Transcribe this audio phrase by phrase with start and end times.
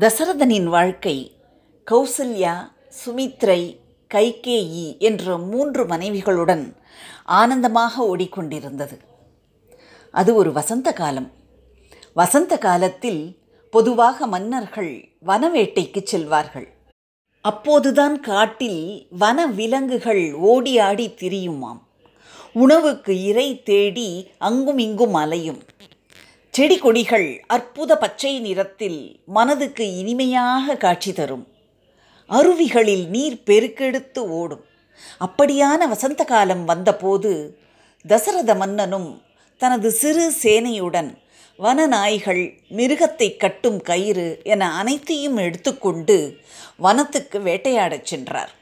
[0.00, 1.36] தசரதனின் வாழ்க்கை
[1.90, 2.72] கௌசல்யா
[3.04, 3.76] சுமித்ரை
[4.14, 6.76] கைகேயி என்ற மூன்று மனைவிகளுடன்
[7.24, 8.98] ஆனந்தமாக ஓடிக்கொண்டிருந்தது.
[10.10, 11.30] அது ஒரு வசந்த காலம்.
[12.12, 13.38] வசந்த காலத்தில்
[13.70, 16.68] பொதுவாக மன்னர்கள் வனவேட்டைக்கு செல்வார்கள்.
[17.40, 21.80] அப்போதுதான் காட்டில் வன விலங்குகள் ஓடி ஆடி திரியுமாம்.
[22.52, 25.62] உணவுக்கு இறை தேடி அங்கும் இங்கும் அலையும்.
[26.56, 31.46] செடி கொடிகள் அற்புத பச்சை நிறத்தில் மனதுக்கு இனிமையாக காட்சி தரும்.
[32.30, 34.64] அருவிகளில் நீர் பெருக்கெடுத்து ஓடும்.
[35.20, 37.58] அப்படியான வசந்த காலம் வந்தபோது
[38.06, 39.22] தசரத மன்னனும்
[39.58, 41.10] தனது சிறு சேனையுடன்
[41.58, 42.42] வனநாய்கள்
[42.76, 46.36] மிருகத்தை கட்டும் கயிறு என அனைத்தையும் எடுத்துக்கொண்டு
[46.82, 48.52] வனத்துக்கு வேட்டையாடச் சென்றார்.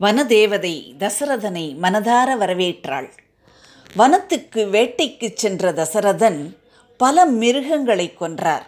[0.00, 3.10] வனதேவதை தசரதனை மனதார வரவேற்றாள்.
[3.96, 6.40] வனத்துக்கு வேட்டைக்கு சென்ற தசரதன்
[6.96, 8.66] பல மிருகங்களை கொன்றார்.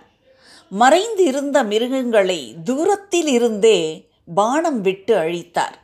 [0.68, 3.78] மறைந்து இருந்த மிருகங்களை தூரத்தில் இருந்தே
[4.34, 5.76] பானம் விட்டு அழித்தார்.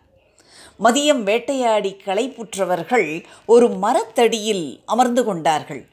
[0.84, 5.86] மதியம் வேட்டையாடி களைப்புற்றவர்கள் ஒரு மரத்தடியில் அமர்ந்து கொண்டார்கள்.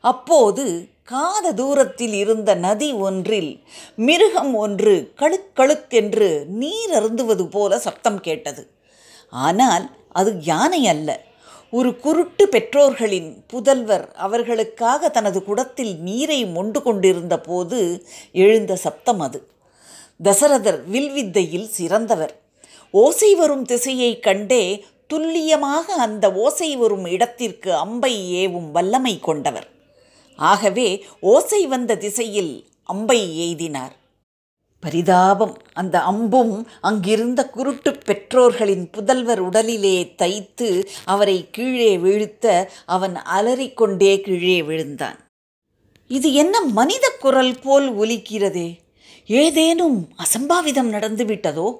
[0.00, 3.64] அப்போது காத தூரத்தில் இருந்த நதி ஒன்றில்
[3.96, 8.62] மிருகம் ஒன்று கழுக்கழுக்கென்று நீர் அருந்துவது போல சப்தம் கேட்டது.
[9.30, 11.08] ஆனால் அது யானை அல்ல.
[11.72, 19.48] ஒரு குருட்டு பெற்றோர்களின் புதல்வர் அவர்களுக்காக தனது குடத்தில் நீரை மொண்டு கொண்டிருந்த போது எழுந்த சப்தம் அது.
[20.24, 22.40] தசரதர் வில்வித்தையில் சிறந்தவர்.
[22.90, 29.68] ஓசை வரும் திசையை கண்டே துல்லியமாக அந்த ஓசை வரும் இடத்திற்கு அம்பை ஏவும் வல்லமை கொண்டவர்.
[30.36, 33.94] ஆகவே ஓசை வந்த திசையில் அம்பை எய்தினார்.
[34.80, 35.56] பரிதாபம்.
[35.72, 45.18] அந்த அம்பும் அங்கிருந்த குருட்டு பெற்றோர்களின் புதல்வர் உடலிலே தைத்து அவரை கீழே வீழ்த்த அவன் அலறிக்கொண்டே கீழே விழுந்தான்.
[46.08, 48.78] இது என்ன மனித குரல் போல் ஒலிக்கிறதே?
[49.26, 51.76] ஏதேனும் அசம்பாவிதம் நடந்துவிட்டதோ?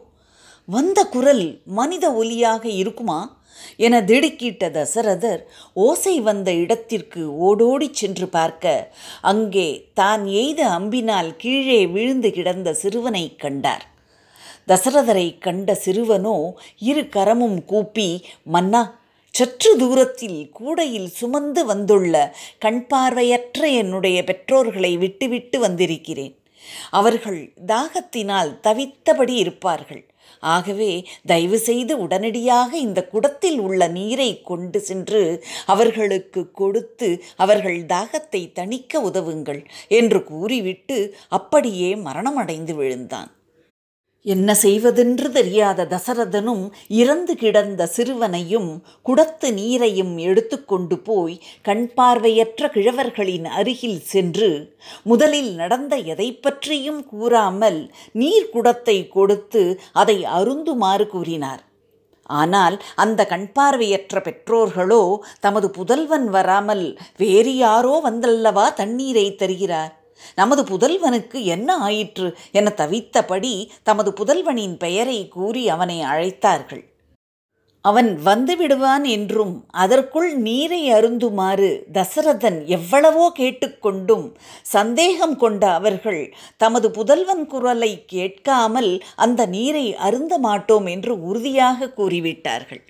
[0.67, 3.40] வந்த குரல் மனித ஒலியாக இருக்குமா?
[3.87, 5.43] என திடுக்கிட்ட தசரதர்
[5.87, 8.75] ஓசை வந்த இடத்திற்கு ஓடோடி சென்று பார்க்க
[9.33, 9.69] அங்கே
[10.00, 13.84] தான் எய்த அம்பினால் கீழே விழுந்து கிடந்த சிறுவனை கண்டார்.
[14.69, 16.37] தசரதரை கண்ட சிறுவனோ
[16.91, 18.09] இரு கரமும் கூப்பி
[18.55, 18.83] மன்னா
[19.34, 22.15] சற்று தூரத்தில் கூடையில் சுமந்து வந்துள்ள
[22.65, 26.34] கண் பார்வையற்ற என்னுடைய பெற்றோர்களை விட்டுவிட்டு வந்திருக்கிறேன்.
[26.91, 30.03] அவர்கள் தாகத்தினால் தவித்தபடி இருப்பார்கள்.
[30.42, 30.91] ஆகவே
[31.26, 35.22] தயவு செய்து உடனடியாக இந்த குடத்தில் உள்ள நீரை கொண்டு சென்று
[35.66, 40.98] அவர்களுக்கு கொடுத்து அவர்கள் தாகத்தை தணிக்க உதவுங்கள் என்று கூறிவிட்டு
[41.28, 43.31] அப்படியே மரணமடைந்து விழுந்தான்.
[44.26, 46.64] என்ன செய்வதென்று தெரியாத தசரதனும்
[47.00, 48.69] இறந்து கிடந்த சிறுவனையும்
[49.08, 54.50] குடத்து நீரையும் எடுத்துக்கொண்டு போய் கண் பார்வையற்ற கிழவர்களின் அருகில் சென்று
[55.03, 57.81] முதலில் நடந்த எதை பற்றியும் கூறாமல்
[58.12, 61.62] நீர் குடத்தை கொடுத்து அதை அருந்துமாறு கூறினார்.
[62.31, 65.02] ஆனால் அந்த கண்பார்வையற்ற பெற்றோர்களோ
[65.41, 66.84] தமது புதல்வன் வராமல்
[67.16, 69.94] வேறு யாரோ வந்தல்லவா தண்ணீரை தருகிறார்?
[70.34, 76.84] நமது புதல்வனுக்கு என்ன ஆயிற்று என தவித்தபடி தமது புதல்வனின் பெயரை கூறி அவனை அழைத்தார்கள்.
[77.84, 84.26] அவன் வந்துவிடுவான் என்றும் அதற்குள் நீரை அருந்துமாறு தசரதன் எவ்வளவோ கேட்டுக்கொண்டும்
[84.75, 86.20] சந்தேகம் கொண்ட அவர்கள்
[86.56, 92.82] தமது புதல்வன் குரலை கேட்காமல் அந்த நீரை அருந்த மாட்டோம் என்று உறுதியாக கூறிவிட்டார்கள்.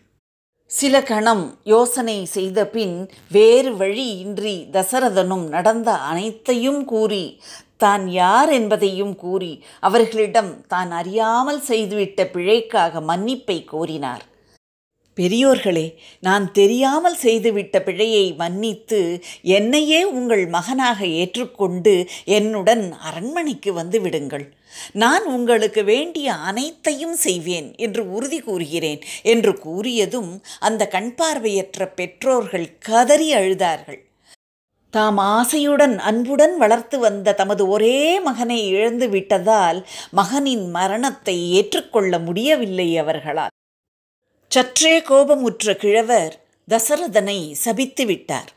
[0.71, 2.97] சில கணம் யோசனை செய்த பின்
[3.29, 7.25] வேறு வழியின்றி தசரதனும் நடந்த அனைத்தையும் கூறி
[7.77, 9.51] தான் யார் என்பதையும் கூறி
[9.89, 14.25] அவர்களிடம் தான் அறியாமல் செய்துவிட்ட பிழைக்காக மன்னிப்பை கோரினார்.
[15.19, 15.87] பெரியோர்களே
[16.27, 19.01] நான் தெரியாமல் செய்துவிட்ட பிழையை மன்னித்து
[19.59, 21.95] என்னையே உங்கள் மகனாக ஏற்றுக்கொண்டு
[22.39, 24.47] என்னுடன் அரண்மனைக்கு வந்து விடுங்கள்.
[24.93, 34.01] நான் உங்களுக்கு வேண்டிய அனைத்தையும் செய்வேன் என்று உறுதி கூறுகிறேன் என்று கூறியதும் அந்த கண்பார்வையற்ற பெற்றோர்கள் கதறி அழுதார்கள்.
[34.91, 43.55] தாம் ஆசையுடன் அன்புடன் வளர்த்து வந்த தமது ஒரே மகனை இழந்து விட்டதால் மகனின் மரணத்தை ஏற்றுக்கொள்ள முடியவில்லை அவர்களால்.
[44.49, 46.35] சற்றே கோபமுற்ற கிழவர்
[46.69, 48.51] தசரதனை சபித்து விட்டார்.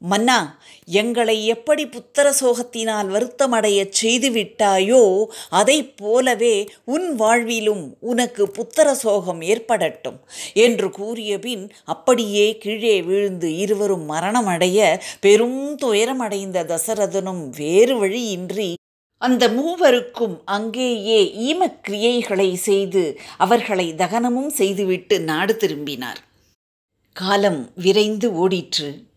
[0.00, 9.40] மன்னா எங்களை எப்படி புத்திர சோகத்தினால் வருத்தமடையச் செய்து விட்டாயோ அதை போலவே உன் வாழ்விலும் உனக்கு புத்திர சோகம்
[9.40, 10.18] ஏற்படட்டும்
[10.54, 18.74] என்று கூறியபின் அப்படியே கீழே விழுந்து இருவரும் மரணமடைய பெரும் துயரமடைந்த தசரதனும் வேறு வழியின்றி
[19.18, 26.20] அந்த மூவருக்கும் அங்கேயே ஈமக்கிரியைகளை செய்து அவர்களை தகனமும் செய்துவிட்டு நாடு திரும்பினார்.
[27.12, 29.07] காலம் விரைந்து ஓடிற்று.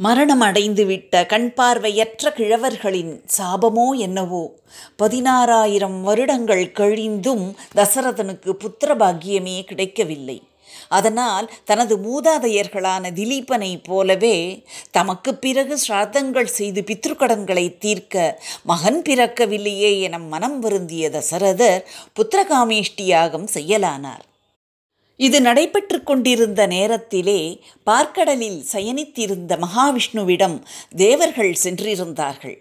[0.00, 4.42] மரணம் அடைந்துவிட்ட கண் பார்வையற்ற கிழவர்களின் சாபமோ என்னவோ?
[4.98, 7.42] பதினாறாயிரம் வருடங்கள் கழிந்தும்
[7.76, 10.38] தசரதனுக்கு புத்திர பாக்கியமே கிடைக்கவில்லை.
[10.88, 20.58] அதனால் தனது மூதாதையர்களான திலீபனை போலவே தமக்கு பிறகு சிராதங்கள் செய்து பித்ருக்கடன்களை தீர்க்க மகன் பிறக்கவில்லையே என மனம்
[20.60, 21.84] வருந்திய தசரதர்
[22.16, 24.24] புத்திரகாமேஷ்டியாகம் செய்யலானார்.
[25.20, 27.40] இது நடைபெற்று கொண்டிருந்த நேரத்திலே
[27.86, 30.56] பார்க்கடலில் சயனித்திருந்த மகாவிஷ்ணுவிடம்
[30.96, 32.56] தேவர்கள் சென்றிருந்தார்கள்.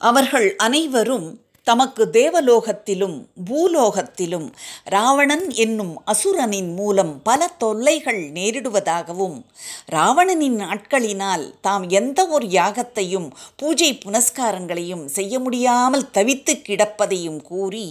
[0.00, 1.28] அவர்கள் அனைவரும்
[1.66, 3.14] தமக்கு தேவலோகத்திலும்
[3.44, 4.48] பூலோகத்திலும்
[4.84, 9.38] ராவணன் என்னும் அசுரனின் மூலம் பல தொல்லைகள் நேரிடுவதாகவும்
[9.86, 17.86] ராவணனின் ஆட்களினால் தாம் எந்த ஒரு யாகத்தையும் பூஜை புனஸ்காரங்களையும் செய்ய முடியாமல் தவித்து கிடப்பதையும் கூறி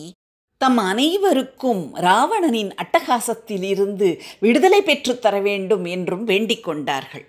[0.63, 7.27] தம் அனைவருக்கும் ராவணனின் அட்டகாசத்திலிருந்து விடுதலை பெற்றுத் தர வேண்டும் என்றும் வேண்டிக் கொண்டார்கள்.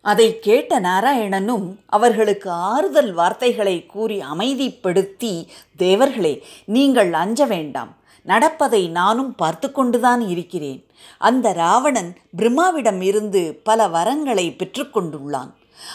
[0.00, 5.46] அதை கேட்ட நாராயணனும் அவர்களுக்கு ஆறுதல் வார்த்தைகளை கூறி அமைதிப்படுத்தி
[5.78, 7.96] தேவர்களே நீங்கள் அஞ்ச வேண்டாம்.
[8.22, 10.86] நடப்பதை நானும் பார்த்து கொண்டுதான் இருக்கிறேன்.
[11.18, 15.50] அந்த ராவணன் பிரம்மாவிடம் இருந்து பல வரங்களை பெற்றுக்கொண்டுள்ளான்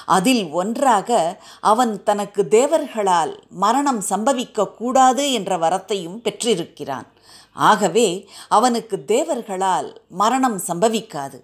[0.06, 7.08] அதில் ஒன்றாக அவன் தனக்கு தேவர்களால் மரணம் சம்பவிக்க கூடாது என்ற வரத்தையும் பெற்றிருக்கிறான்.
[7.54, 11.40] ஆகவே அவனுக்கு தேவர்களால் மரணம் சம்பவிக்காது.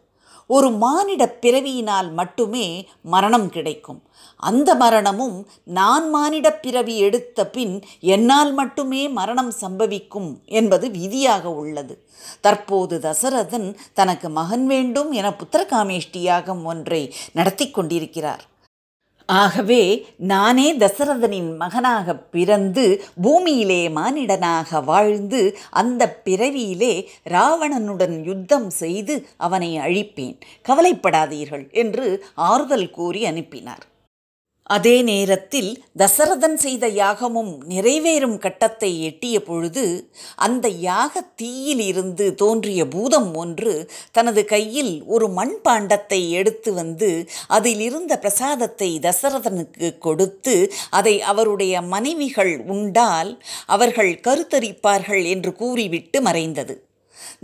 [0.55, 2.65] ஒரு மானிட பிறவியினால் மட்டுமே
[3.03, 3.99] மரணம் கிடைக்கும்.
[4.35, 11.95] அந்த மரணமும் நான் மானிட பிறவி எடுத்த பின் என்னால் மட்டுமே மரணம் சம்பவிக்கும் என்பது விதியாக உள்ளது.
[12.41, 17.01] தற்போது தசரதன் தனக்கு மகன் வேண்டும் என புத்திரகாமேஷ்டியாகம் ஒன்றை
[17.33, 18.43] நடத்தி கொண்டிருக்கிறார்.
[19.29, 30.39] ஆகவே நானே தசரதனின் மகனாக பிறந்து பூமியிலே மானிடனாக வாழ்ந்து அந்த பிறவியிலே ராவணனுடன் யுத்தம் செய்து அவனை அழிப்பேன்.
[30.69, 33.85] கவலைப்படாதீர்கள் என்று ஆறுதல் கூறி அனுப்பினார்.
[34.69, 43.89] அதே நேரத்தில் தசரதன் செய்த யாகமும் நிறைவேறும் கட்டத்தை எட்டிய பொழுது அந்த யாக தீயிலிருந்து தோன்றிய பூதம் ஒன்று
[44.11, 54.13] தனது கையில் ஒரு மண்பாண்டத்தை எடுத்து வந்து அதிலிருந்த பிரசாதத்தை தசரதனுக்கு கொடுத்து அதை அவருடைய மனைவிகள் உண்டால் அவர்கள்
[54.27, 56.88] கருத்தரிப்பார்கள் என்று கூறிவிட்டு மறைந்தது.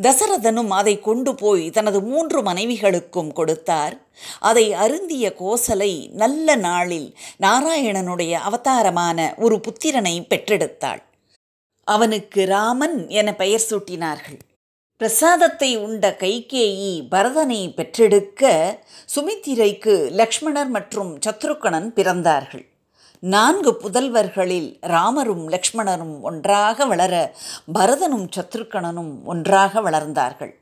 [0.01, 3.95] தசரதனும் அதை கொண்டு போய் தனது மூன்று மனைவிகளுக்கும் கொடுத்தார்.
[4.39, 11.03] அதை அருந்திய கோசலை நல்ல நாளில் நாராயணனுடைய அவதாரமான ஒரு புத்திரனை பெற்றெடுத்தாள்.
[11.83, 14.39] அவனுக்கு ராமன் என பெயர் சூட்டினார்கள்.
[14.97, 18.43] பிரசாதத்தை உண்ட கைகேயி பரதனை பெற்றெடுக்க
[19.15, 22.65] சுமித்திரைக்கு லக்ஷ்மணர் மற்றும் சத்ருக்கணன் பிறந்தார்கள்.
[23.33, 27.13] நான்கு புதல்வர்களில் ராமரும் லக்ஷ்மணரும் ஒன்றாக வளர
[27.73, 30.53] பரதனும் சத்ருக்கணனும் ஒன்றாக வளர்ந்தார்கள்.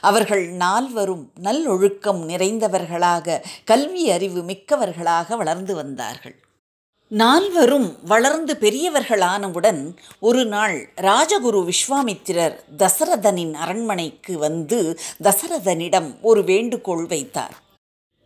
[0.00, 6.36] அவர்கள் நால்வரும் நல்லொழுக்கம் நிறைந்தவர்களாக கல்வி அறிவு மிக்கவர்களாக வளர்ந்து வந்தார்கள்.
[7.08, 9.82] நால்வரும் வளர்ந்து பெரியவர்களானவுடன்
[10.20, 17.56] ஒரு நாள் ராஜகுரு விஸ்வாமித்திரர் தசரதனின் அரண்மனைக்கு வந்து தசரதனிடம் ஒரு வேண்டுகோள் வைத்தார்.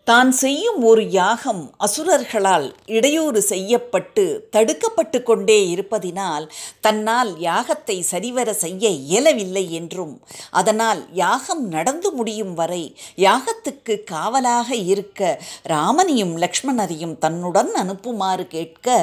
[0.06, 6.46] தான் செய்யும் ஒரு யாகம் அசுரர்களால் இடையூறு செய்யப்பட்டு தடுக்கப்பட்டு கொண்டே இருப்பதினால்
[6.80, 10.14] தன்னால் யாகத்தை சரிவர செய்ய இயலவில்லை என்றும்
[10.50, 12.82] அதனால் யாகம் நடந்து முடியும் வரை
[13.18, 18.98] யாகத்துக்கு காவலாக இருக்க ராமனையும் லக்ஷ்மணரையும் தன்னுடன் அனுப்புமாறு கேட்க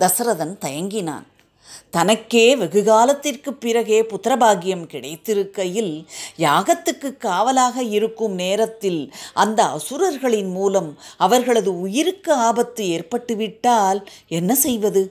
[0.00, 1.26] தசரதன் தயங்கினான்.
[1.90, 6.04] தனக்கே வெகு காலத்திற்கு பிறகே புத்திரபாகியம் கிடைத்திருக்கையில்
[6.38, 15.08] யாகத்துக்கு காவலாக இருக்கும் நேரத்தில் அந்த அசுரர்களின் மூலம் அவர்களது உயிருக்கு ஆபத்து ஏற்பட்டுவிட்டால் என்ன செய்வது?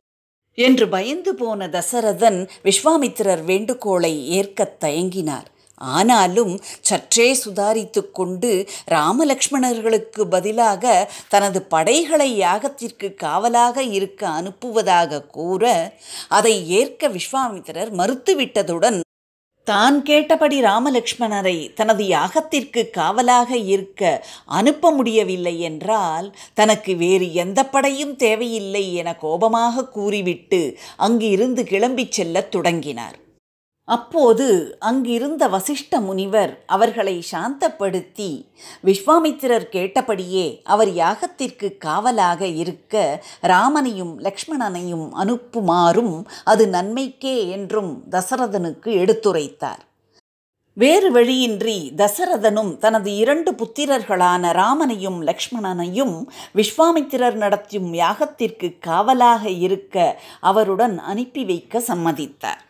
[0.54, 5.46] என்று பயந்து போன தசரதன் விஸ்வாமித்திரர் வேண்டுகோளை ஏற்கத் தயங்கினார்.
[5.80, 15.94] ஆனாலும் சற்றே சுதாரித்து கொண்டு ராமலக்ஷ்மணர்களுக்கு பதிலாக தனது படைகளை யாகத்திற்கு காவலாக இருக்க அனுப்புவதாக கூற
[16.28, 19.00] அதை ஏற்க விஸ்வாமித்திரர் மறுத்துவிட்டதுடன்
[19.64, 28.96] தான் கேட்டபடி ராமலக்ஷ்மணரை தனது யாகத்திற்கு காவலாக இருக்க அனுப்ப முடியவில்லை என்றால் தனக்கு வேறு எந்த படையும் தேவையில்லை
[28.96, 33.29] என கோபமாக கூறிவிட்டு அங்கிருந்து கிளம்பிச் செல்லத் தொடங்கினார்.
[33.96, 34.46] அப்போது
[34.80, 38.30] அங்கிருந்த வசிஷ்ட முனிவர் அவர்களை சாந்தப்படுத்தி
[38.84, 43.04] விஸ்வாமித்திரர் கேட்டபடியே அவர் யாகத்திற்கு காவலாக இருக்க
[43.54, 49.84] ராமனையும் லக்ஷ்மணனையும் அனுப்புமாறும் அது நன்மைக்கே என்றும் தசரதனுக்கு எடுத்துரைத்தார்.
[50.78, 56.16] வேறு வழியின்றி தசரதனும் தனது இரண்டு புத்திரர்களான ராமனையும் லக்ஷ்மணனையும்
[56.56, 59.98] விஸ்வாமித்திரர் நடத்தும் யாகத்திற்கு காவலாக இருக்க
[60.52, 62.64] அவருடன் அனுப்பி வைக்க சம்மதித்தார்.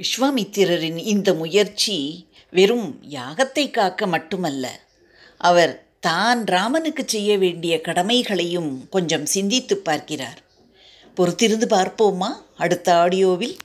[0.00, 4.64] விஸ்வாமித்திரரின் இந்த முயற்சி வெறும் யாகத்தை காக்க மட்டுமல்ல.
[5.36, 10.38] அவர் தான் ராமனுக்கு செய்ய வேண்டிய கடமைகளையும் கொஞ்சம் சிந்தித்து பார்க்கிறார்.
[11.16, 13.56] பொறுத்திருந்து பார்ப்போமா அடுத்த ஆடியோவில்?